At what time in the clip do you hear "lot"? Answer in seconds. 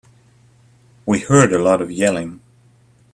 1.61-1.79